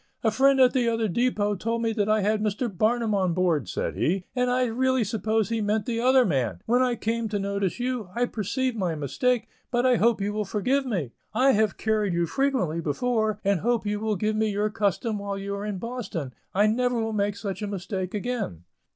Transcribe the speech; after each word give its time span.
"A 0.23 0.31
friend 0.31 0.59
at 0.59 0.73
the 0.73 0.89
other 0.89 1.07
depot 1.07 1.53
told 1.53 1.83
me 1.83 1.93
that 1.93 2.09
I 2.09 2.21
had 2.21 2.41
Mr. 2.41 2.75
Barnum 2.75 3.13
on 3.13 3.35
board," 3.35 3.69
said 3.69 3.93
he, 3.95 4.23
"and 4.35 4.49
I 4.49 4.65
really 4.65 5.03
supposed 5.03 5.51
he 5.51 5.61
meant 5.61 5.85
the 5.85 5.99
other 5.99 6.25
man. 6.25 6.59
When 6.65 6.81
I 6.81 6.95
come 6.95 7.29
to 7.29 7.37
notice 7.37 7.79
you, 7.79 8.09
I 8.15 8.25
perceive 8.25 8.75
my 8.75 8.95
mistake, 8.95 9.47
but 9.69 9.85
I 9.85 9.97
hope 9.97 10.19
you 10.19 10.33
will 10.33 10.43
forgive 10.43 10.87
me. 10.87 11.11
I 11.35 11.51
have 11.51 11.77
carried 11.77 12.15
you 12.15 12.25
frequently 12.25 12.81
before, 12.81 13.39
and 13.45 13.59
hope 13.59 13.85
you 13.85 13.99
will 13.99 14.15
give 14.15 14.35
me 14.35 14.49
your 14.49 14.71
custom 14.71 15.19
while 15.19 15.37
you 15.37 15.53
are 15.53 15.65
in 15.67 15.77
Boston. 15.77 16.33
I 16.51 16.65
never 16.65 16.99
will 16.99 17.13
make 17.13 17.35
such 17.35 17.61
a 17.61 17.67
mistake 17.67 18.15
again." 18.15 18.63